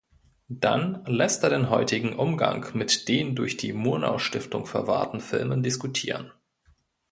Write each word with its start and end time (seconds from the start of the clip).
Dann 0.49 1.05
lässt 1.05 1.43
er 1.43 1.51
den 1.51 1.69
heutigen 1.69 2.13
Umgang 2.17 2.65
mit 2.73 3.07
den 3.07 3.35
durch 3.35 3.55
die 3.57 3.71
Murnau-Stiftung 3.71 4.65
verwahrten 4.65 5.19
Filmen 5.21 5.61
diskutieren. 5.61 6.31